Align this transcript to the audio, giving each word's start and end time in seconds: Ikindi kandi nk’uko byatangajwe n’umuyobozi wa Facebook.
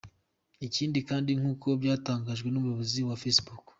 Ikindi 0.67 0.99
kandi 1.09 1.31
nk’uko 1.39 1.67
byatangajwe 1.81 2.47
n’umuyobozi 2.49 2.99
wa 3.09 3.15
Facebook. 3.21 3.65